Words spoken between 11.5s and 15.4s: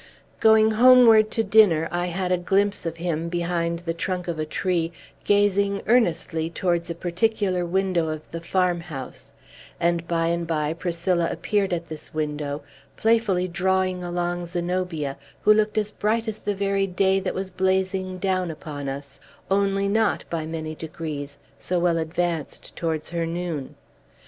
at this window, playfully drawing along Zenobia,